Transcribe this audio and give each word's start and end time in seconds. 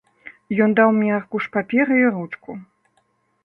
Ён 0.65 0.71
мне 0.71 0.71
даў 0.79 1.13
аркуш 1.19 1.43
паперы 1.59 2.01
і 2.03 2.11
ручку. 2.19 2.51